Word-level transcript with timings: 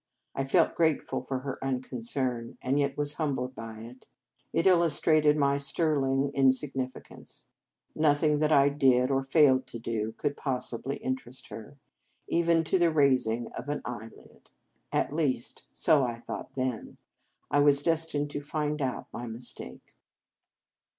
I 0.33 0.45
felt 0.45 0.73
grateful 0.73 1.21
for 1.21 1.41
her 1.41 1.63
unconcern, 1.63 2.57
and 2.63 2.79
yet 2.79 2.97
was 2.97 3.13
humbled 3.13 3.53
by 3.53 3.81
it. 3.81 4.07
It 4.51 4.65
illustrated 4.65 5.37
my 5.37 5.59
sterling 5.59 6.31
insignificance. 6.33 7.45
Nothing 7.93 8.39
that 8.39 8.51
I 8.51 8.69
did, 8.69 9.11
or 9.11 9.21
failed 9.21 9.67
to 9.67 9.77
do, 9.77 10.13
could 10.13 10.35
possibly 10.35 10.95
interest 10.95 11.49
her, 11.49 11.77
even 12.27 12.63
to 12.63 12.79
the 12.79 12.91
raising 12.91 13.51
of 13.51 13.69
an 13.69 13.83
eyelid. 13.85 14.49
At 14.91 15.13
least, 15.13 15.65
so 15.71 16.03
I 16.03 16.15
thought 16.15 16.55
then. 16.55 16.97
I 17.51 17.59
was 17.59 17.83
destined 17.83 18.31
to 18.31 18.41
find 18.41 18.81
out 18.81 19.05
my 19.13 19.27
mistake. 19.27 19.95